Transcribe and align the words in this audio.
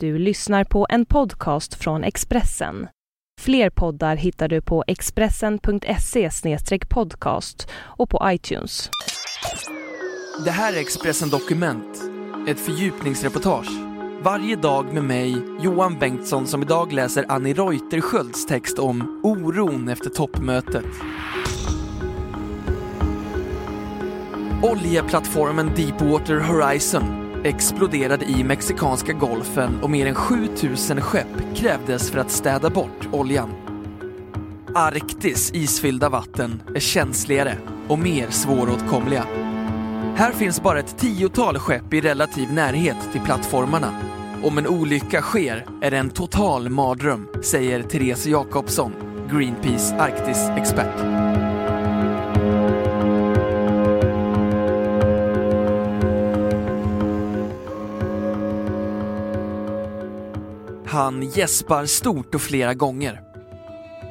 Du 0.00 0.18
lyssnar 0.18 0.64
på 0.64 0.86
en 0.90 1.06
podcast 1.06 1.74
från 1.74 2.04
Expressen. 2.04 2.88
Fler 3.40 3.70
poddar 3.70 4.16
hittar 4.16 4.48
du 4.48 4.60
på 4.62 4.84
expressen.se 4.86 6.30
podcast 6.88 7.68
och 7.74 8.10
på 8.10 8.20
iTunes. 8.24 8.90
Det 10.44 10.50
här 10.50 10.72
är 10.72 10.80
Expressen 10.80 11.28
Dokument, 11.28 12.02
ett 12.48 12.60
fördjupningsreportage. 12.60 13.70
Varje 14.22 14.56
dag 14.56 14.94
med 14.94 15.04
mig, 15.04 15.36
Johan 15.60 15.98
Bengtsson, 15.98 16.46
som 16.46 16.62
idag 16.62 16.92
läser 16.92 17.24
Annie 17.28 17.54
Reuterskiölds 17.54 18.46
text 18.46 18.78
om 18.78 19.20
oron 19.24 19.88
efter 19.88 20.10
toppmötet. 20.10 20.84
Oljeplattformen 24.62 25.70
Deepwater 25.76 26.40
Horizon 26.40 27.25
exploderade 27.48 28.24
i 28.24 28.44
Mexikanska 28.44 29.12
golfen 29.12 29.80
och 29.82 29.90
mer 29.90 30.06
än 30.06 30.14
7000 30.14 31.00
skepp 31.00 31.54
krävdes 31.54 32.10
för 32.10 32.18
att 32.18 32.30
städa 32.30 32.70
bort 32.70 33.08
oljan. 33.12 33.50
Arktis 34.74 35.50
isfyllda 35.54 36.08
vatten 36.08 36.62
är 36.74 36.80
känsligare 36.80 37.58
och 37.88 37.98
mer 37.98 38.30
svåråtkomliga. 38.30 39.24
Här 40.16 40.32
finns 40.32 40.62
bara 40.62 40.78
ett 40.78 40.98
tiotal 40.98 41.58
skepp 41.58 41.94
i 41.94 42.00
relativ 42.00 42.52
närhet 42.52 42.96
till 43.12 43.20
plattformarna. 43.20 43.94
Om 44.42 44.58
en 44.58 44.66
olycka 44.66 45.20
sker 45.20 45.66
är 45.82 45.90
det 45.90 45.98
en 45.98 46.10
total 46.10 46.68
mardröm, 46.68 47.28
säger 47.42 47.82
Therese 47.82 48.26
Jakobsson, 48.26 48.92
Greenpeace 49.30 49.96
Arktis-expert. 49.96 51.55
Han 60.96 61.22
gäspar 61.30 61.86
stort 61.86 62.34
och 62.34 62.42
flera 62.42 62.74
gånger. 62.74 63.22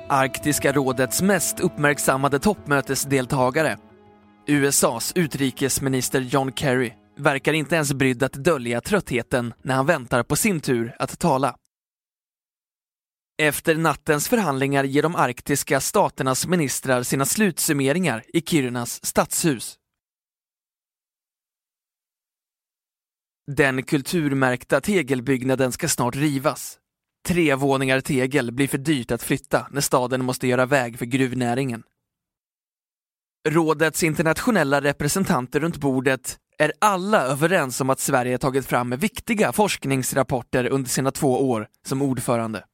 Arktiska 0.10 0.72
rådets 0.72 1.22
mest 1.22 1.60
uppmärksammade 1.60 2.40
toppmötesdeltagare, 2.40 3.78
USAs 4.48 5.12
utrikesminister 5.16 6.22
John 6.22 6.52
Kerry, 6.56 6.94
verkar 7.18 7.54
inte 7.54 7.76
ens 7.76 7.94
brydd 7.94 8.24
att 8.24 8.34
dölja 8.34 8.82
tröttheten 8.82 9.54
när 9.64 9.76
han 9.76 9.86
väntar 9.86 10.24
på 10.24 10.36
sin 10.36 10.60
tur 10.60 10.96
att 11.00 11.20
tala. 11.20 11.56
Efter 13.42 13.76
nattens 13.76 14.28
förhandlingar 14.28 14.84
ger 14.84 15.04
de 15.04 15.16
arktiska 15.16 15.80
staternas 15.80 16.48
ministrar 16.48 17.04
sina 17.04 17.26
slutsummeringar 17.26 18.24
i 18.34 18.42
Kirunas 18.42 19.06
stadshus. 19.06 19.78
Den 23.52 23.84
kulturmärkta 23.84 24.82
tegelbyggnaden 24.82 25.72
ska 25.72 25.88
snart 25.90 26.16
rivas. 26.16 26.80
Tre 27.28 27.56
våningar 27.56 28.02
tegel 28.02 28.52
blir 28.52 28.68
för 28.68 28.78
dyrt 28.78 29.12
att 29.12 29.24
flytta 29.24 29.68
när 29.72 29.82
staden 29.82 30.26
måste 30.26 30.48
göra 30.48 30.66
väg 30.66 31.00
för 31.00 31.06
gruvnäringen. 31.06 31.84
Rådets 33.50 34.04
internationella 34.04 34.82
representanter 34.82 35.60
runt 35.60 35.78
bordet 35.78 36.38
är 36.58 36.74
alla 36.80 37.22
överens 37.22 37.82
om 37.82 37.90
att 37.90 38.00
Sverige 38.00 38.38
tagit 38.38 38.66
fram 38.66 38.90
viktiga 38.90 39.52
forskningsrapporter 39.52 40.66
under 40.66 40.90
sina 40.90 41.12
två 41.12 41.50
år 41.50 41.68
som 41.88 42.02
ordförande. 42.02 42.66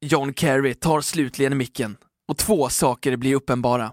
John 0.00 0.34
Kerry 0.34 0.74
tar 0.74 1.00
slutligen 1.00 1.56
micken 1.56 1.96
och 2.28 2.36
två 2.36 2.68
saker 2.68 3.16
blir 3.16 3.34
uppenbara. 3.34 3.92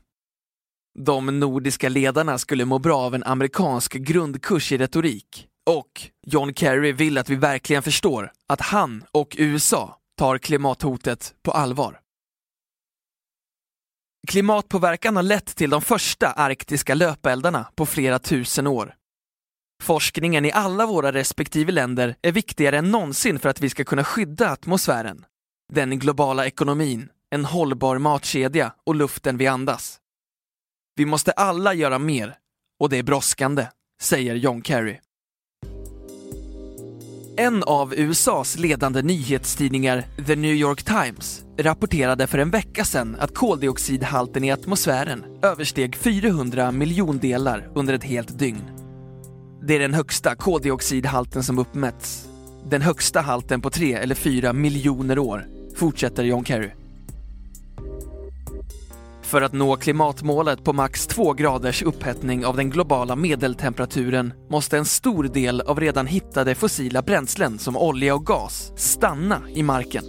De 0.99 1.39
nordiska 1.39 1.89
ledarna 1.89 2.38
skulle 2.38 2.65
må 2.65 2.79
bra 2.79 2.97
av 2.97 3.15
en 3.15 3.23
amerikansk 3.23 3.93
grundkurs 3.93 4.71
i 4.71 4.77
retorik. 4.77 5.47
Och 5.69 6.01
John 6.27 6.53
Kerry 6.53 6.91
vill 6.91 7.17
att 7.17 7.29
vi 7.29 7.35
verkligen 7.35 7.83
förstår 7.83 8.31
att 8.47 8.61
han 8.61 9.03
och 9.11 9.35
USA 9.39 9.97
tar 10.17 10.38
klimathotet 10.38 11.35
på 11.43 11.51
allvar. 11.51 11.99
Klimatpåverkan 14.27 15.16
har 15.16 15.23
lett 15.23 15.56
till 15.56 15.69
de 15.69 15.81
första 15.81 16.31
arktiska 16.31 16.95
löpeldarna 16.95 17.67
på 17.75 17.85
flera 17.85 18.19
tusen 18.19 18.67
år. 18.67 18.95
Forskningen 19.83 20.45
i 20.45 20.51
alla 20.51 20.85
våra 20.85 21.12
respektive 21.13 21.72
länder 21.72 22.16
är 22.22 22.31
viktigare 22.31 22.77
än 22.77 22.91
någonsin 22.91 23.39
för 23.39 23.50
att 23.50 23.62
vi 23.62 23.69
ska 23.69 23.83
kunna 23.83 24.03
skydda 24.03 24.50
atmosfären, 24.50 25.25
den 25.73 26.00
globala 26.00 26.45
ekonomin, 26.45 27.09
en 27.29 27.45
hållbar 27.45 27.97
matkedja 27.97 28.73
och 28.85 28.95
luften 28.95 29.38
vi 29.38 29.47
andas. 29.47 30.00
Vi 30.97 31.06
måste 31.06 31.31
alla 31.31 31.73
göra 31.73 32.00
mer 32.00 32.35
och 32.79 32.89
det 32.89 32.97
är 32.97 33.03
brådskande, 33.03 33.67
säger 34.01 34.35
John 34.35 34.63
Kerry. 34.63 34.97
En 37.38 37.63
av 37.63 37.94
USAs 37.94 38.57
ledande 38.57 39.01
nyhetstidningar, 39.01 40.06
The 40.28 40.35
New 40.35 40.56
York 40.56 40.83
Times, 40.83 41.44
rapporterade 41.57 42.28
för 42.28 42.38
en 42.38 42.50
vecka 42.50 42.85
sedan 42.85 43.17
att 43.19 43.35
koldioxidhalten 43.35 44.44
i 44.44 44.51
atmosfären 44.51 45.25
översteg 45.41 45.95
400 45.95 46.72
miljondelar 46.72 47.69
under 47.75 47.94
ett 47.94 48.03
helt 48.03 48.39
dygn. 48.39 48.69
Det 49.62 49.75
är 49.75 49.79
den 49.79 49.94
högsta 49.94 50.35
koldioxidhalten 50.35 51.44
som 51.44 51.59
uppmätts. 51.59 52.27
Den 52.69 52.81
högsta 52.81 53.22
halten 53.22 53.62
på 53.62 53.69
tre 53.69 53.94
eller 53.94 54.16
fyra 54.16 54.53
miljoner 54.53 55.19
år, 55.19 55.45
fortsätter 55.75 56.23
John 56.23 56.45
Kerry. 56.45 56.72
För 59.35 59.41
att 59.41 59.53
nå 59.53 59.75
klimatmålet 59.75 60.63
på 60.63 60.73
max 60.73 61.07
2 61.07 61.34
graders 61.34 61.84
upphettning 61.84 62.46
av 62.46 62.57
den 62.57 62.69
globala 62.69 63.16
medeltemperaturen 63.16 64.34
måste 64.50 64.78
en 64.78 64.85
stor 64.85 65.23
del 65.23 65.62
av 65.62 65.79
redan 65.79 66.07
hittade 66.07 66.56
fossila 66.56 67.01
bränslen 67.01 67.59
som 67.59 67.78
olja 67.78 68.16
och 68.16 68.25
gas 68.25 68.72
stanna 68.75 69.41
i 69.56 69.63
marken. 69.63 70.03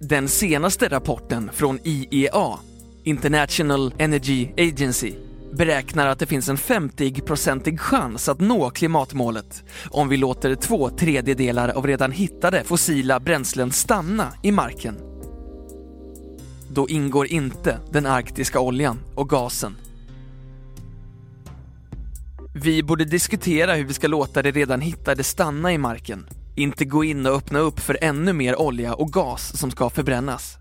Den 0.00 0.28
senaste 0.28 0.88
rapporten 0.88 1.50
från 1.52 1.78
IEA, 1.84 2.58
International 3.04 3.94
Energy 3.98 4.48
Agency, 4.56 5.14
beräknar 5.52 6.06
att 6.06 6.18
det 6.18 6.26
finns 6.26 6.48
en 6.48 6.56
50-procentig 6.56 7.78
chans 7.78 8.28
att 8.28 8.40
nå 8.40 8.70
klimatmålet 8.70 9.64
om 9.90 10.08
vi 10.08 10.16
låter 10.16 10.54
två 10.54 10.90
tredjedelar 10.90 11.68
av 11.68 11.86
redan 11.86 12.12
hittade 12.12 12.64
fossila 12.64 13.20
bränslen 13.20 13.72
stanna 13.72 14.32
i 14.42 14.52
marken 14.52 15.05
då 16.76 16.88
ingår 16.88 17.26
inte 17.26 17.78
den 17.90 18.06
arktiska 18.06 18.60
oljan 18.60 18.98
och 19.14 19.28
gasen. 19.28 19.76
Vi 22.54 22.82
borde 22.82 23.04
diskutera 23.04 23.74
hur 23.74 23.84
vi 23.84 23.94
ska 23.94 24.08
låta 24.08 24.42
det 24.42 24.50
redan 24.50 24.80
hittade 24.80 25.24
stanna 25.24 25.72
i 25.72 25.78
marken. 25.78 26.26
Inte 26.56 26.84
gå 26.84 27.04
in 27.04 27.26
och 27.26 27.32
öppna 27.32 27.58
upp 27.58 27.80
för 27.80 27.98
ännu 28.00 28.32
mer 28.32 28.60
olja 28.60 28.94
och 28.94 29.12
gas 29.12 29.58
som 29.58 29.70
ska 29.70 29.90
förbrännas. 29.90 30.56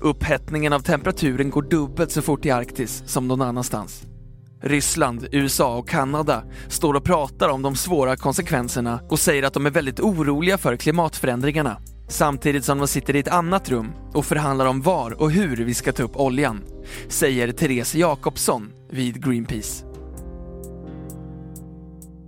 Upphettningen 0.00 0.72
av 0.72 0.80
temperaturen 0.80 1.50
går 1.50 1.62
dubbelt 1.62 2.12
så 2.12 2.22
fort 2.22 2.46
i 2.46 2.50
Arktis 2.50 3.02
som 3.06 3.28
någon 3.28 3.42
annanstans. 3.42 4.02
Ryssland, 4.62 5.28
USA 5.32 5.76
och 5.76 5.88
Kanada 5.88 6.42
står 6.68 6.94
och 6.94 7.04
pratar 7.04 7.48
om 7.48 7.62
de 7.62 7.76
svåra 7.76 8.16
konsekvenserna 8.16 9.00
och 9.08 9.18
säger 9.18 9.42
att 9.42 9.54
de 9.54 9.66
är 9.66 9.70
väldigt 9.70 10.00
oroliga 10.00 10.58
för 10.58 10.76
klimatförändringarna 10.76 11.76
samtidigt 12.08 12.64
som 12.64 12.78
de 12.78 12.88
sitter 12.88 13.16
i 13.16 13.18
ett 13.18 13.28
annat 13.28 13.68
rum 13.68 13.92
och 14.14 14.26
förhandlar 14.26 14.66
om 14.66 14.82
var 14.82 15.22
och 15.22 15.30
hur 15.30 15.56
vi 15.56 15.74
ska 15.74 15.92
ta 15.92 16.02
upp 16.02 16.16
oljan, 16.16 16.64
säger 17.08 17.52
Therese 17.52 17.94
Jakobsson 17.94 18.72
vid 18.90 19.24
Greenpeace. 19.24 19.84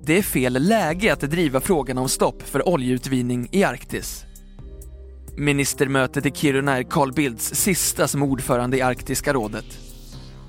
Det 0.03 0.19
är 0.19 0.23
fel 0.23 0.53
läge 0.53 1.13
att 1.13 1.21
driva 1.21 1.61
frågan 1.61 1.99
om 1.99 2.09
stopp 2.09 2.43
för 2.43 2.69
oljeutvinning 2.69 3.49
i 3.53 3.65
Arktis. 3.65 4.25
Ministermötet 5.37 6.27
i 6.27 6.31
Kiruna 6.31 6.79
är 6.79 6.83
Carl 6.83 7.13
Bildts 7.13 7.55
sista 7.55 8.09
som 8.09 8.23
ordförande 8.23 8.77
i 8.77 8.83
Arktiska 8.83 9.33
rådet. 9.33 9.79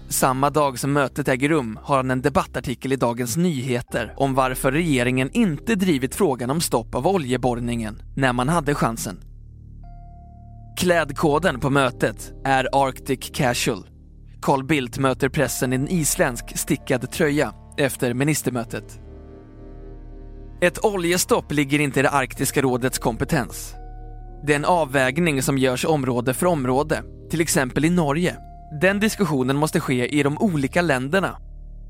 Samma 0.09 0.49
dag 0.49 0.79
som 0.79 0.93
mötet 0.93 1.27
äger 1.27 1.49
rum 1.49 1.79
har 1.83 1.97
han 1.97 2.11
en 2.11 2.21
debattartikel 2.21 2.93
i 2.93 2.95
Dagens 2.95 3.37
Nyheter 3.37 4.13
om 4.17 4.33
varför 4.33 4.71
regeringen 4.71 5.31
inte 5.33 5.75
drivit 5.75 6.15
frågan 6.15 6.49
om 6.49 6.61
stopp 6.61 6.95
av 6.95 7.07
oljeborrningen 7.07 8.01
när 8.15 8.33
man 8.33 8.49
hade 8.49 8.75
chansen. 8.75 9.30
Klädkoden 10.77 11.59
på 11.59 11.69
mötet 11.69 12.33
är 12.45 12.67
Arctic 12.71 13.31
Casual. 13.33 13.87
Carl 14.41 14.63
Bildt 14.63 14.97
möter 14.97 15.29
pressen 15.29 15.73
i 15.73 15.75
en 15.75 15.87
isländsk 15.87 16.57
stickad 16.57 17.11
tröja 17.11 17.53
efter 17.77 18.13
ministermötet. 18.13 18.99
Ett 20.61 20.85
oljestopp 20.85 21.51
ligger 21.51 21.79
inte 21.79 21.99
i 21.99 22.03
det 22.03 22.09
arktiska 22.09 22.61
rådets 22.61 22.99
kompetens. 22.99 23.73
Det 24.45 24.53
är 24.53 24.55
en 24.55 24.65
avvägning 24.65 25.41
som 25.41 25.57
görs 25.57 25.85
område 25.85 26.33
för 26.33 26.45
område, 26.45 27.03
till 27.29 27.41
exempel 27.41 27.85
i 27.85 27.89
Norge 27.89 28.37
den 28.71 28.99
diskussionen 28.99 29.57
måste 29.57 29.79
ske 29.79 30.07
i 30.07 30.23
de 30.23 30.37
olika 30.37 30.81
länderna. 30.81 31.37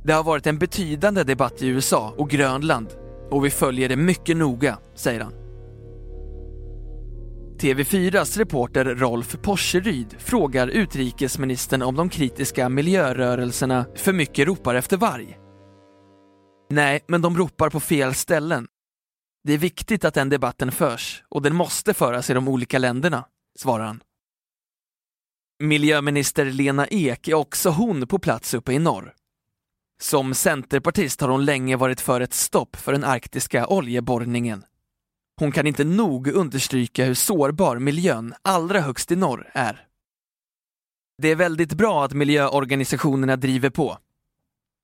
Det 0.03 0.13
har 0.13 0.23
varit 0.23 0.47
en 0.47 0.57
betydande 0.57 1.23
debatt 1.23 1.61
i 1.61 1.67
USA 1.67 2.13
och 2.17 2.29
Grönland 2.29 2.87
och 3.29 3.45
vi 3.45 3.49
följer 3.49 3.89
det 3.89 3.95
mycket 3.95 4.37
noga, 4.37 4.77
säger 4.95 5.19
han. 5.19 5.40
TV4s 7.61 8.37
reporter 8.37 8.85
Rolf 8.85 9.37
Porseryd 9.41 10.15
frågar 10.19 10.67
utrikesministern 10.67 11.81
om 11.81 11.95
de 11.95 12.09
kritiska 12.09 12.69
miljörörelserna 12.69 13.85
för 13.95 14.13
mycket 14.13 14.47
ropar 14.47 14.75
efter 14.75 14.97
varg. 14.97 15.37
Nej, 16.69 17.03
men 17.07 17.21
de 17.21 17.37
ropar 17.37 17.69
på 17.69 17.79
fel 17.79 18.13
ställen. 18.13 18.67
Det 19.43 19.53
är 19.53 19.57
viktigt 19.57 20.05
att 20.05 20.13
den 20.13 20.29
debatten 20.29 20.71
förs 20.71 21.23
och 21.29 21.41
den 21.41 21.55
måste 21.55 21.93
föras 21.93 22.29
i 22.29 22.33
de 22.33 22.47
olika 22.47 22.79
länderna, 22.79 23.25
svarar 23.59 23.85
han. 23.85 24.03
Miljöminister 25.63 26.45
Lena 26.45 26.87
Ek 26.87 27.27
är 27.27 27.33
också 27.33 27.69
hon 27.69 28.07
på 28.07 28.19
plats 28.19 28.53
uppe 28.53 28.73
i 28.73 28.79
norr. 28.79 29.13
Som 30.01 30.33
centerpartist 30.33 31.21
har 31.21 31.29
hon 31.29 31.45
länge 31.45 31.75
varit 31.75 32.01
för 32.01 32.21
ett 32.21 32.33
stopp 32.33 32.75
för 32.75 32.91
den 32.91 33.03
arktiska 33.03 33.67
oljeborrningen. 33.67 34.63
Hon 35.39 35.51
kan 35.51 35.67
inte 35.67 35.83
nog 35.83 36.27
understryka 36.27 37.05
hur 37.05 37.13
sårbar 37.13 37.79
miljön 37.79 38.33
allra 38.41 38.81
högst 38.81 39.11
i 39.11 39.15
norr 39.15 39.51
är. 39.53 39.87
Det 41.21 41.27
är 41.27 41.35
väldigt 41.35 41.73
bra 41.73 42.05
att 42.05 42.13
miljöorganisationerna 42.13 43.35
driver 43.35 43.69
på. 43.69 43.97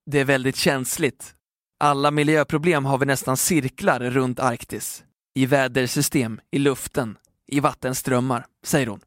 Det 0.05 0.19
är 0.19 0.25
väldigt 0.25 0.55
känsligt. 0.55 1.35
Alla 1.79 2.11
miljöproblem 2.11 2.85
har 2.85 2.97
vi 2.97 3.05
nästan 3.05 3.37
cirklar 3.37 3.99
runt 3.99 4.39
Arktis. 4.39 5.03
I 5.35 5.45
vädersystem, 5.45 6.39
i 6.51 6.59
luften, 6.59 7.17
i 7.47 7.59
vattenströmmar, 7.59 8.45
säger 8.65 8.87
hon. 8.87 8.99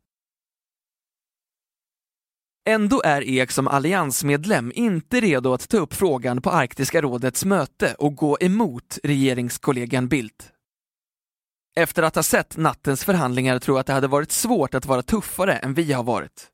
Ändå 2.68 3.02
är 3.04 3.22
Ek 3.22 3.50
som 3.50 3.68
alliansmedlem 3.68 4.72
inte 4.74 5.20
redo 5.20 5.52
att 5.52 5.68
ta 5.68 5.76
upp 5.76 5.94
frågan 5.94 6.42
på 6.42 6.50
Arktiska 6.50 7.02
rådets 7.02 7.44
möte 7.44 7.94
och 7.98 8.14
gå 8.14 8.38
emot 8.40 8.98
regeringskollegan 9.02 10.08
Bildt. 10.08 10.52
Efter 11.76 12.02
att 12.02 12.14
ha 12.14 12.22
sett 12.22 12.56
nattens 12.56 13.04
förhandlingar 13.04 13.58
tror 13.58 13.76
jag 13.76 13.80
att 13.80 13.86
det 13.86 13.92
hade 13.92 14.08
varit 14.08 14.32
svårt 14.32 14.74
att 14.74 14.86
vara 14.86 15.02
tuffare 15.02 15.56
än 15.56 15.74
vi 15.74 15.92
har 15.92 16.02
varit. 16.02 16.50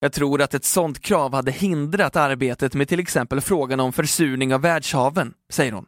Jag 0.00 0.12
tror 0.12 0.42
att 0.42 0.54
ett 0.54 0.64
sådant 0.64 1.00
krav 1.00 1.34
hade 1.34 1.50
hindrat 1.50 2.16
arbetet 2.16 2.74
med 2.74 2.88
till 2.88 3.00
exempel 3.00 3.40
frågan 3.40 3.80
om 3.80 3.92
försurning 3.92 4.54
av 4.54 4.60
världshaven, 4.60 5.34
säger 5.50 5.72
hon. 5.72 5.86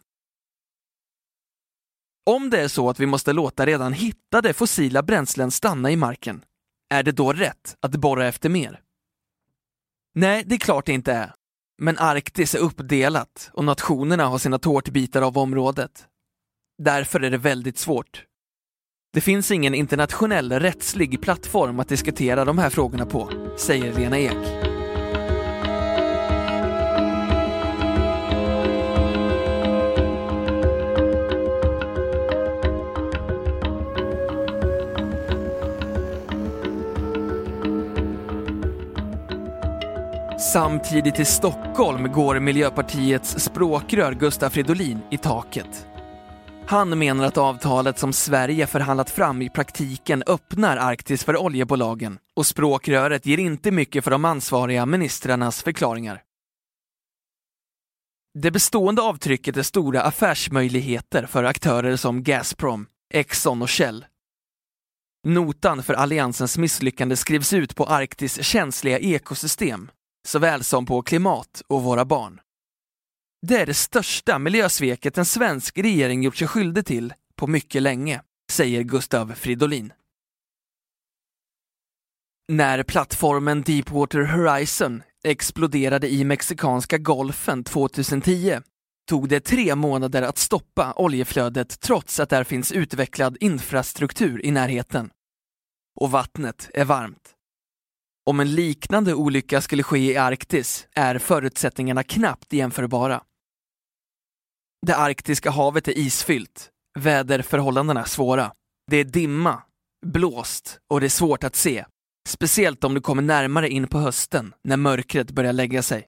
Om 2.31 2.51
det 2.51 2.61
är 2.61 2.69
så 2.69 2.91
att 2.91 3.01
vi 3.01 3.07
måste 3.07 3.33
låta 3.33 3.67
redan 3.67 3.93
hittade 3.93 4.53
fossila 4.53 5.03
bränslen 5.03 5.51
stanna 5.51 5.91
i 5.91 5.97
marken, 5.97 6.45
är 6.91 7.03
det 7.03 7.13
då 7.13 7.33
rätt 7.33 7.77
att 7.81 7.97
borra 7.97 8.29
efter 8.29 8.49
mer? 8.49 8.81
Nej, 10.15 10.45
det 10.47 10.55
är 10.55 10.59
klart 10.59 10.87
det 10.87 10.93
inte 10.93 11.13
är. 11.13 11.35
Men 11.79 11.99
Arktis 11.99 12.55
är 12.55 12.59
uppdelat 12.59 13.51
och 13.53 13.65
nationerna 13.65 14.27
har 14.27 14.39
sina 14.39 14.59
tårtbitar 14.59 15.23
av 15.23 15.39
området. 15.39 16.07
Därför 16.83 17.21
är 17.21 17.31
det 17.31 17.39
väldigt 17.39 17.79
svårt. 17.79 18.25
Det 19.13 19.21
finns 19.21 19.51
ingen 19.51 19.75
internationell 19.75 20.53
rättslig 20.53 21.21
plattform 21.23 21.81
att 21.81 21.89
diskutera 21.89 22.45
de 22.45 22.59
här 22.59 22.71
frågorna 22.71 23.07
på, 23.07 23.31
säger 23.57 23.95
Lena 23.95 24.19
Ek. 24.19 24.37
Samtidigt 40.53 41.21
i 41.21 41.25
Stockholm 41.25 42.13
går 42.13 42.41
Miljöpartiets 42.41 43.39
språkrör 43.39 44.13
Gustaf 44.13 44.53
Fridolin 44.53 44.99
i 45.11 45.19
taket. 45.19 45.90
Han 46.71 46.99
menar 46.99 47.25
att 47.25 47.39
avtalet 47.39 47.99
som 47.99 48.13
Sverige 48.13 48.67
förhandlat 48.67 49.11
fram 49.11 49.43
i 49.43 49.51
praktiken 49.51 50.23
öppnar 50.27 50.77
Arktis 50.77 51.25
för 51.25 51.37
oljebolagen 51.37 52.19
och 52.35 52.47
språkröret 52.47 53.27
ger 53.27 53.39
inte 53.39 53.71
mycket 53.71 54.05
för 54.05 54.11
de 54.11 54.25
ansvariga 54.25 54.87
ministrarnas 54.87 55.63
förklaringar. 55.63 56.23
Det 58.39 58.51
bestående 58.51 59.03
avtrycket 59.03 59.57
är 59.57 59.63
stora 59.63 60.03
affärsmöjligheter 60.03 61.27
för 61.27 61.45
aktörer 61.45 61.97
som 61.97 62.23
Gazprom, 62.23 62.87
Exxon 63.15 63.63
och 63.63 63.71
Shell. 63.71 64.05
Notan 65.27 65.83
för 65.83 65.95
alliansens 65.95 66.59
misslyckande 66.59 67.17
skrivs 67.17 67.53
ut 67.53 67.77
på 67.77 67.85
Arktis 67.85 68.43
känsliga 68.43 68.99
ekosystem 68.99 69.91
såväl 70.29 70.65
som 70.65 70.87
på 70.87 71.03
klimat 71.03 71.63
och 71.69 71.83
våra 71.83 72.05
barn. 72.05 72.41
Det 73.47 73.57
är 73.57 73.67
det 73.67 73.75
största 73.75 74.39
miljösveket 74.39 75.19
en 75.19 75.25
svensk 75.25 75.79
regering 75.79 76.23
gjort 76.23 76.37
sig 76.37 76.49
skyldig 76.49 76.87
till 76.87 77.15
på 77.37 77.47
mycket 77.47 77.83
länge, 77.83 78.23
säger 78.51 78.83
Gustav 78.83 79.33
Fridolin. 79.35 79.93
När 82.49 82.83
plattformen 82.83 83.63
Deepwater 83.63 84.21
Horizon 84.23 85.03
exploderade 85.25 86.09
i 86.09 86.25
Mexikanska 86.25 86.99
golfen 86.99 87.65
2010 87.65 88.61
tog 89.09 89.29
det 89.29 89.41
tre 89.41 89.75
månader 89.75 90.23
att 90.23 90.39
stoppa 90.39 90.93
oljeflödet 90.97 91.81
trots 91.81 92.21
att 92.21 92.31
där 92.31 92.45
finns 92.45 92.73
utvecklad 92.73 93.37
infrastruktur 93.41 94.47
i 94.47 94.51
närheten. 94.51 95.11
Och 96.01 96.11
vattnet 96.11 96.71
är 96.75 96.85
varmt. 96.85 97.35
Om 98.27 98.41
en 98.41 98.55
liknande 98.55 99.15
olycka 99.15 99.61
skulle 99.61 99.83
ske 99.83 100.13
i 100.13 100.17
Arktis 100.17 100.89
är 100.95 101.19
förutsättningarna 101.19 102.03
knappt 102.03 102.53
jämförbara. 102.53 103.23
Det 104.87 104.97
arktiska 104.97 105.51
havet 105.51 105.89
är 105.89 105.99
isfyllt, 105.99 106.71
väderförhållandena 106.99 108.01
är 108.01 108.05
svåra. 108.05 108.53
Det 108.91 108.97
är 108.97 109.05
dimma, 109.05 109.63
blåst 110.07 110.81
och 110.91 111.01
det 111.01 111.07
är 111.07 111.09
svårt 111.09 111.45
att 111.45 111.57
se. 111.57 111.85
Speciellt 112.29 112.85
om 112.85 112.95
du 112.95 113.01
kommer 113.01 113.23
närmare 113.23 113.69
in 113.69 113.87
på 113.87 113.99
hösten 113.99 114.55
när 114.65 114.77
mörkret 114.77 115.31
börjar 115.31 115.53
lägga 115.53 115.83
sig. 115.83 116.07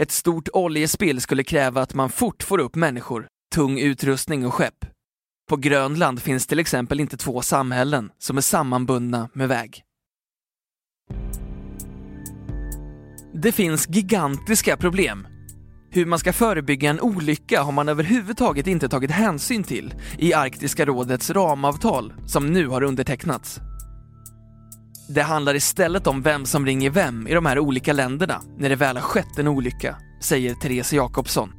Ett 0.00 0.10
stort 0.10 0.48
oljespill 0.52 1.20
skulle 1.20 1.44
kräva 1.44 1.82
att 1.82 1.94
man 1.94 2.10
fort 2.10 2.42
får 2.42 2.58
upp 2.58 2.74
människor, 2.74 3.28
tung 3.54 3.78
utrustning 3.78 4.46
och 4.46 4.54
skepp. 4.54 4.86
På 5.48 5.56
Grönland 5.56 6.22
finns 6.22 6.46
till 6.46 6.58
exempel 6.58 7.00
inte 7.00 7.16
två 7.16 7.42
samhällen 7.42 8.10
som 8.18 8.36
är 8.36 8.40
sammanbundna 8.40 9.28
med 9.32 9.48
väg. 9.48 9.84
Det 13.34 13.52
finns 13.52 13.88
gigantiska 13.88 14.76
problem. 14.76 15.26
Hur 15.92 16.06
man 16.06 16.18
ska 16.18 16.32
förebygga 16.32 16.90
en 16.90 17.00
olycka 17.00 17.62
har 17.62 17.72
man 17.72 17.88
överhuvudtaget 17.88 18.66
inte 18.66 18.88
tagit 18.88 19.10
hänsyn 19.10 19.64
till 19.64 19.94
i 20.18 20.34
Arktiska 20.34 20.86
rådets 20.86 21.30
ramavtal 21.30 22.12
som 22.26 22.46
nu 22.46 22.66
har 22.66 22.82
undertecknats. 22.82 23.60
Det 25.08 25.22
handlar 25.22 25.54
istället 25.54 26.06
om 26.06 26.22
vem 26.22 26.46
som 26.46 26.66
ringer 26.66 26.90
vem 26.90 27.26
i 27.26 27.34
de 27.34 27.46
här 27.46 27.58
olika 27.58 27.92
länderna 27.92 28.42
när 28.58 28.68
det 28.68 28.76
väl 28.76 28.96
har 28.96 29.02
skett 29.02 29.38
en 29.38 29.48
olycka, 29.48 29.96
säger 30.22 30.54
Therese 30.54 30.92
Jakobsson. 30.92 31.52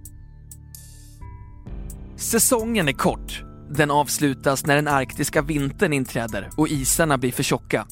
Säsongen 2.16 2.88
är 2.88 2.94
kort. 2.94 3.44
Den 3.69 3.92
avslutas 3.92 4.66
när 4.66 4.76
den 4.76 4.88
arktiska 4.88 5.42
vintern 5.42 5.94
inträder 5.94 6.50
och 6.57 6.68
isarna 6.68 7.18
blir 7.18 7.31
för 7.31 7.44
tjocka. 7.44 7.88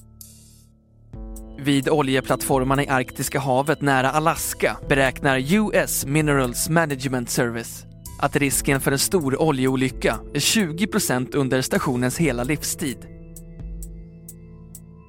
Vid 1.63 1.89
oljeplattformarna 1.89 2.83
i 2.83 2.87
Arktiska 2.87 3.39
havet 3.39 3.81
nära 3.81 4.11
Alaska 4.11 4.77
beräknar 4.89 5.53
US 5.53 6.05
Minerals 6.05 6.69
Management 6.69 7.29
Service 7.29 7.85
att 8.19 8.35
risken 8.35 8.81
för 8.81 8.91
en 8.91 8.99
stor 8.99 9.41
oljeolycka 9.41 10.19
är 10.33 10.39
20% 10.39 11.35
under 11.35 11.61
stationens 11.61 12.17
hela 12.17 12.43
livstid. 12.43 12.97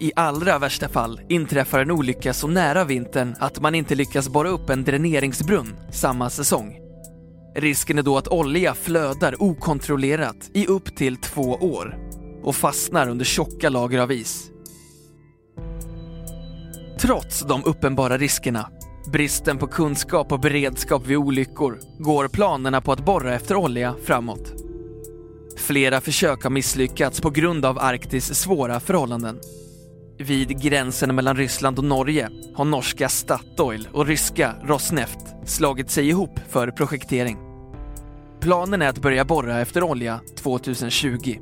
I 0.00 0.12
allra 0.16 0.58
värsta 0.58 0.88
fall 0.88 1.20
inträffar 1.28 1.80
en 1.80 1.90
olycka 1.90 2.32
så 2.32 2.46
nära 2.46 2.84
vintern 2.84 3.34
att 3.38 3.60
man 3.60 3.74
inte 3.74 3.94
lyckas 3.94 4.28
borra 4.28 4.48
upp 4.48 4.70
en 4.70 4.84
dräneringsbrunn 4.84 5.76
samma 5.92 6.30
säsong. 6.30 6.78
Risken 7.56 7.98
är 7.98 8.02
då 8.02 8.16
att 8.16 8.28
olja 8.28 8.74
flödar 8.74 9.42
okontrollerat 9.42 10.50
i 10.54 10.66
upp 10.66 10.96
till 10.96 11.16
två 11.16 11.42
år 11.52 11.98
och 12.42 12.56
fastnar 12.56 13.08
under 13.08 13.24
tjocka 13.24 13.68
lager 13.68 13.98
av 13.98 14.12
is. 14.12 14.50
Trots 17.00 17.40
de 17.40 17.64
uppenbara 17.64 18.18
riskerna, 18.18 18.68
bristen 19.12 19.58
på 19.58 19.66
kunskap 19.66 20.32
och 20.32 20.40
beredskap 20.40 21.06
vid 21.06 21.16
olyckor, 21.16 21.78
går 21.98 22.28
planerna 22.28 22.80
på 22.80 22.92
att 22.92 23.04
borra 23.04 23.34
efter 23.34 23.56
olja 23.56 23.94
framåt. 24.04 24.52
Flera 25.56 26.00
försök 26.00 26.42
har 26.42 26.50
misslyckats 26.50 27.20
på 27.20 27.30
grund 27.30 27.64
av 27.64 27.78
Arktis 27.78 28.34
svåra 28.34 28.80
förhållanden. 28.80 29.40
Vid 30.18 30.62
gränsen 30.62 31.14
mellan 31.14 31.36
Ryssland 31.36 31.78
och 31.78 31.84
Norge 31.84 32.28
har 32.54 32.64
norska 32.64 33.08
Statoil 33.08 33.88
och 33.92 34.06
ryska 34.06 34.54
Rosneft 34.62 35.34
slagit 35.44 35.90
sig 35.90 36.08
ihop 36.08 36.40
för 36.48 36.70
projektering. 36.70 37.38
Planen 38.40 38.82
är 38.82 38.88
att 38.88 39.02
börja 39.02 39.24
borra 39.24 39.60
efter 39.60 39.82
olja 39.82 40.20
2020. 40.42 41.36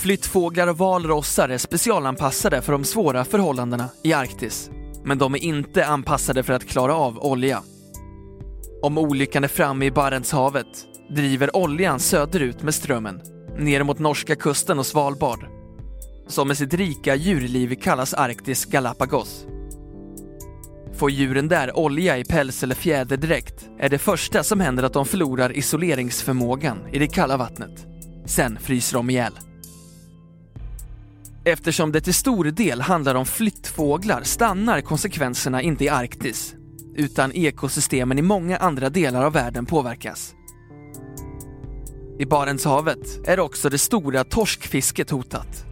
Flyttfåglar 0.00 0.66
och 0.66 0.78
valrossar 0.78 1.48
är 1.48 1.58
specialanpassade 1.58 2.62
för 2.62 2.72
de 2.72 2.84
svåra 2.84 3.24
förhållandena 3.24 3.88
i 4.02 4.12
Arktis. 4.12 4.70
Men 5.04 5.18
de 5.18 5.34
är 5.34 5.38
inte 5.38 5.86
anpassade 5.86 6.42
för 6.42 6.52
att 6.52 6.66
klara 6.66 6.94
av 6.94 7.18
olja. 7.18 7.62
Om 8.82 8.98
olyckan 8.98 9.44
är 9.44 9.48
framme 9.48 9.86
i 9.86 9.90
Barentshavet 9.90 10.66
driver 11.10 11.56
oljan 11.56 12.00
söderut 12.00 12.62
med 12.62 12.74
strömmen, 12.74 13.20
ner 13.58 13.82
mot 13.82 13.98
norska 13.98 14.36
kusten 14.36 14.78
och 14.78 14.86
Svalbard. 14.86 15.46
Som 16.28 16.48
med 16.48 16.56
sitt 16.56 16.74
rika 16.74 17.14
djurliv 17.14 17.74
kallas 17.82 18.14
Arktis 18.14 18.64
Galapagos. 18.64 19.46
Får 20.94 21.10
djuren 21.10 21.48
där 21.48 21.78
olja 21.78 22.18
i 22.18 22.24
päls 22.24 22.62
eller 22.62 22.74
fjäderdräkt 22.74 23.68
är 23.78 23.88
det 23.88 23.98
första 23.98 24.42
som 24.42 24.60
händer 24.60 24.82
att 24.82 24.92
de 24.92 25.06
förlorar 25.06 25.56
isoleringsförmågan 25.56 26.78
i 26.92 26.98
det 26.98 27.08
kalla 27.08 27.36
vattnet. 27.36 27.86
Sen 28.26 28.58
fryser 28.60 28.96
de 28.96 29.10
ihjäl. 29.10 29.32
Eftersom 31.50 31.92
det 31.92 32.00
till 32.00 32.14
stor 32.14 32.44
del 32.44 32.80
handlar 32.80 33.14
om 33.14 33.26
flyttfåglar 33.26 34.22
stannar 34.22 34.80
konsekvenserna 34.80 35.62
inte 35.62 35.84
i 35.84 35.88
Arktis, 35.88 36.54
utan 36.96 37.32
ekosystemen 37.32 38.18
i 38.18 38.22
många 38.22 38.56
andra 38.56 38.90
delar 38.90 39.24
av 39.24 39.32
världen 39.32 39.66
påverkas. 39.66 40.34
I 42.18 42.26
Barentshavet 42.26 43.28
är 43.28 43.40
också 43.40 43.68
det 43.68 43.78
stora 43.78 44.24
torskfisket 44.24 45.10
hotat. 45.10 45.64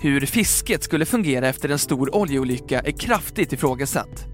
Hur 0.00 0.26
fisket 0.26 0.82
skulle 0.82 1.06
fungera 1.06 1.48
efter 1.48 1.68
en 1.68 1.78
stor 1.78 2.16
oljeolycka 2.16 2.80
är 2.80 2.92
kraftigt 2.92 3.52
ifrågasatt. 3.52 4.26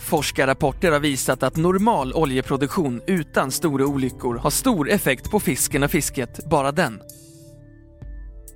Forskarrapporter 0.00 0.92
har 0.92 1.00
visat 1.00 1.42
att 1.42 1.56
normal 1.56 2.12
oljeproduktion 2.12 3.02
utan 3.06 3.50
stora 3.50 3.86
olyckor 3.86 4.36
har 4.36 4.50
stor 4.50 4.90
effekt 4.90 5.30
på 5.30 5.40
fisken 5.40 5.82
och 5.82 5.90
fisket, 5.90 6.50
bara 6.50 6.72
den. 6.72 7.00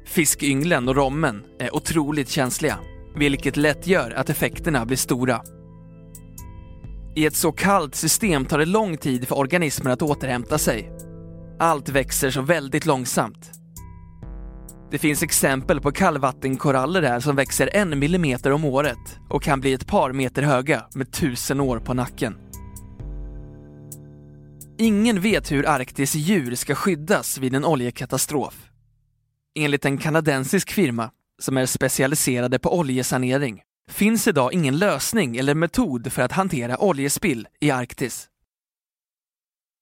Fiskynglen 0.06 0.88
och 0.88 0.96
rommen 0.96 1.42
är 1.58 1.76
otroligt 1.76 2.28
känsliga, 2.28 2.78
vilket 3.16 3.56
lätt 3.56 3.86
gör 3.86 4.10
att 4.10 4.30
effekterna 4.30 4.86
blir 4.86 4.96
stora. 4.96 5.42
I 7.16 7.26
ett 7.26 7.36
så 7.36 7.52
kallt 7.52 7.94
system 7.94 8.44
tar 8.44 8.58
det 8.58 8.64
lång 8.64 8.96
tid 8.96 9.28
för 9.28 9.38
organismer 9.38 9.90
att 9.90 10.02
återhämta 10.02 10.58
sig. 10.58 10.92
Allt 11.58 11.88
växer 11.88 12.30
så 12.30 12.42
väldigt 12.42 12.86
långsamt. 12.86 13.50
Det 14.90 14.98
finns 14.98 15.22
exempel 15.22 15.80
på 15.80 15.92
kallvattenkoraller 15.92 17.02
här 17.02 17.20
som 17.20 17.36
växer 17.36 17.70
en 17.72 17.98
millimeter 17.98 18.52
om 18.52 18.64
året 18.64 19.18
och 19.28 19.42
kan 19.42 19.60
bli 19.60 19.72
ett 19.72 19.86
par 19.86 20.12
meter 20.12 20.42
höga 20.42 20.84
med 20.94 21.12
tusen 21.12 21.60
år 21.60 21.78
på 21.78 21.94
nacken. 21.94 22.34
Ingen 24.78 25.20
vet 25.20 25.52
hur 25.52 25.68
Arktis 25.68 26.14
djur 26.14 26.54
ska 26.54 26.74
skyddas 26.74 27.38
vid 27.38 27.54
en 27.54 27.64
oljekatastrof. 27.64 28.65
Enligt 29.58 29.84
en 29.84 29.98
kanadensisk 29.98 30.72
firma 30.72 31.10
som 31.42 31.56
är 31.56 31.66
specialiserade 31.66 32.58
på 32.58 32.78
oljesanering 32.78 33.62
finns 33.90 34.26
idag 34.26 34.52
ingen 34.52 34.78
lösning 34.78 35.36
eller 35.36 35.54
metod 35.54 36.12
för 36.12 36.22
att 36.22 36.32
hantera 36.32 36.78
oljespill 36.78 37.48
i 37.60 37.70
Arktis. 37.70 38.28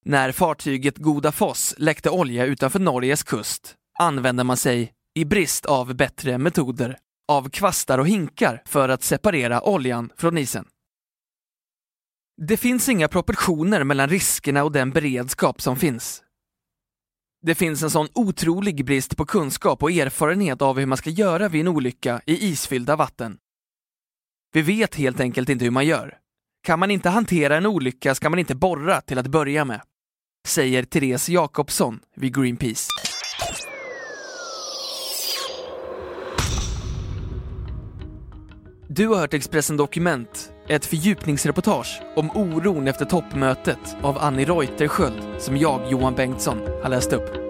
När 0.05 0.33
fartyget 0.33 0.99
Goda 0.99 1.33
Foss 1.33 1.75
läckte 1.79 2.11
olja 2.11 2.45
utanför 2.45 2.79
Norges 2.79 3.23
kust 3.23 3.75
använde 3.99 4.45
man 4.45 4.57
sig, 4.57 4.93
i 5.15 5.25
brist 5.25 5.67
av 5.67 5.95
bättre 5.95 6.39
metoder, 6.39 6.99
av 7.29 7.51
kvastar 7.51 7.99
och 7.99 8.09
hinkar 8.09 8.63
för 8.67 8.89
att 8.89 9.03
separera 9.03 9.63
oljan 9.63 10.11
från 10.17 10.39
isen. 10.39 10.67
Det 12.43 12.57
finns 12.57 12.89
inga 12.89 13.09
proportioner 13.09 13.85
mellan 13.85 14.09
riskerna 14.09 14.65
och 14.65 14.73
den 14.73 14.91
beredskap 14.91 15.61
som 15.61 15.77
finns. 15.77 16.23
Det 17.47 17.55
finns 17.55 17.83
en 17.83 17.91
sån 17.91 18.09
otrolig 18.15 18.85
brist 18.85 19.17
på 19.17 19.27
kunskap 19.27 19.83
och 19.83 19.91
erfarenhet 19.91 20.63
av 20.63 20.79
hur 20.79 20.87
man 20.87 20.99
ska 20.99 21.11
göra 21.11 21.49
vid 21.49 21.61
en 21.61 21.69
olycka 21.69 22.21
i 22.27 22.47
isfyllda 22.47 22.97
vatten. 22.97 23.37
Vi 24.53 24.63
vet 24.63 24.95
helt 24.95 25.21
enkelt 25.21 25.49
inte 25.49 25.65
hur 25.65 25.73
man 25.73 25.87
gör. 25.87 26.19
Kan 26.63 26.79
man 26.79 26.91
inte 26.91 27.09
hantera 27.09 27.57
en 27.57 27.67
olycka 27.67 28.15
ska 28.15 28.31
man 28.31 28.39
inte 28.39 28.55
borra 28.55 29.01
till 29.01 29.19
att 29.19 29.27
börja 29.27 29.65
med, 29.65 29.81
säger 30.47 30.83
Therese 30.83 31.29
Jakobsson 31.29 32.01
vid 32.17 32.37
Greenpeace. 32.37 32.89
Du 38.89 39.09
har 39.09 39.17
hört 39.17 39.35
Expressen 39.35 39.77
Dokument, 39.77 40.53
ett 40.69 40.87
fördjupningsreportage 40.87 42.03
om 42.17 42.31
oron 42.31 42.89
efter 42.89 43.05
toppmötet 43.05 43.97
av 44.03 44.19
Annie 44.19 44.45
Reuterskiöld 44.45 45.23
som 45.39 45.57
jag, 45.57 45.91
Johan 45.91 46.15
Bengtsson, 46.15 46.59
har 46.83 46.89
läst 46.91 47.13
upp. 47.13 47.45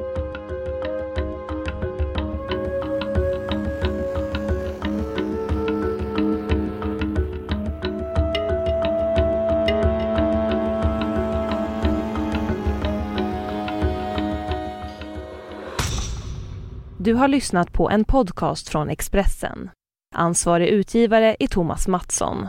Du 16.99 17.14
har 17.14 17.28
lyssnat 17.28 17.73
på 17.73 17.90
en 17.90 18.04
podcast 18.04 18.68
från 18.68 18.90
Expressen. 18.90 19.71
Ansvarig 20.14 20.68
utgivare 20.68 21.37
är 21.40 21.47
Thomas 21.47 21.88
Mattsson. 21.88 22.49